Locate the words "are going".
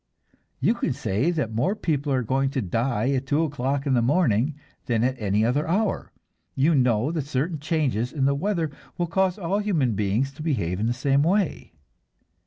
2.11-2.49